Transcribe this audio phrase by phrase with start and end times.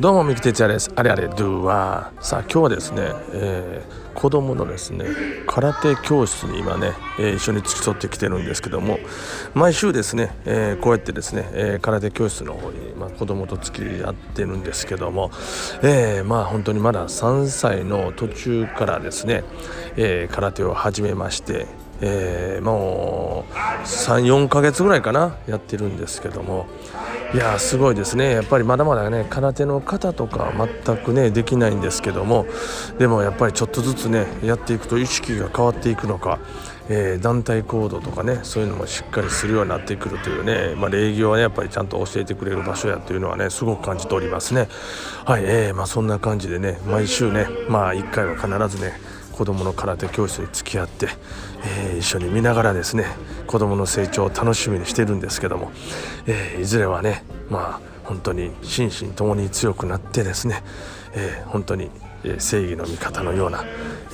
[0.00, 0.90] どうも三木哲也です。
[0.96, 5.04] あれあれドゥはさあ今日はですね、えー、子供のですね
[5.46, 8.98] 空手教室に今ね、えー、一緒に付き添ってきてるんですけども
[9.54, 15.30] 毎週ですね、えー、こうやってですね、え空手教室の方に、まあ、子供と付き合ってるんですけども、
[15.82, 19.44] えまあ本当にまだ3歳の途中からですね、
[19.96, 21.66] え空手を始めまして
[22.04, 23.54] えー、もう
[23.86, 26.66] 34ヶ月ぐらいかなやってるんですけども
[27.34, 28.30] いやすごいですね。
[28.30, 30.52] やっぱりまだまだね空手の方とか
[30.84, 32.44] 全くねできないんですけども
[32.98, 36.38] でもやっぱりちょっとずつねやっていくと意識が変わっていくのか、
[36.90, 44.68] えー、団体行動とかねそういうのもしっかりするようになってくるというね、まあ、礼儀をねやっぱりちゃんと教えてくれる場所やというのはねすごく感じておりますね。
[45.24, 48.92] はい、えー、まあ、そんな感じでね毎週ねまあ1回は必ずね
[49.32, 51.08] 子どもの空手教室に付き合って、
[51.64, 53.06] えー、一緒に見ながらですね
[53.46, 55.70] 子どもの成長を楽しみにしてるんですけども、
[56.26, 60.62] えー、いずれはねまあ本当に心身ともに強くなってですね、
[61.14, 61.90] えー、本当に
[62.38, 63.64] 正義の味方のような、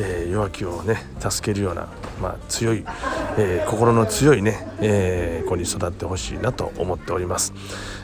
[0.00, 1.88] えー、弱きをね助けるような、
[2.20, 2.84] まあ、強い、
[3.38, 7.52] えー、心の強いね、えー、子に育ってほしいなと思っております。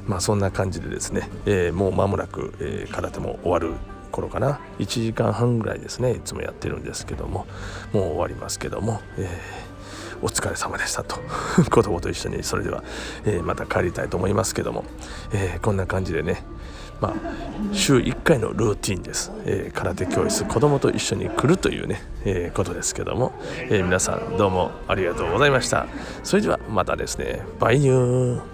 [0.07, 3.73] まあ、そんな感じでですね、えもう間もなく、え空手も終わる
[4.15, 7.47] 頃かな1時間半ぐらいですねいつもやってるんですけども
[7.93, 9.74] もう終わりますけども、えー、
[10.23, 11.17] お疲れ様でしたと。
[11.71, 12.83] 子供と一緒にそれでは、
[13.25, 14.85] えー、また帰りたいと思いますけども、
[15.33, 16.43] えー、こんな感じでね
[17.01, 17.15] まあ、
[17.75, 23.33] 週1回のルーティンです、えー、空手教室子供と一緒に来るというね、えー、ことですけども、
[23.69, 25.87] えー、皆さんどうもありがとうございました。
[26.23, 27.43] それではまたですね。
[27.59, 28.54] バイニュー。